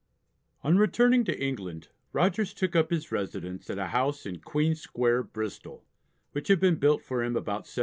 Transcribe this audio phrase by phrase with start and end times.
[0.63, 5.21] On returning to England Rogers took up his residence at a house in Queen Square,
[5.25, 5.85] Bristol,
[6.31, 7.79] which had been built for him about 1708.